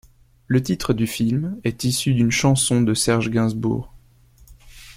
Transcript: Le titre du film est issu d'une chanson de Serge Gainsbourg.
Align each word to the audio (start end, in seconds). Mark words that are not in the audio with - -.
Le 0.47 0.63
titre 0.63 0.93
du 0.95 1.05
film 1.05 1.59
est 1.63 1.83
issu 1.83 2.15
d'une 2.15 2.31
chanson 2.31 2.81
de 2.81 2.91
Serge 2.95 3.29
Gainsbourg. 3.29 3.93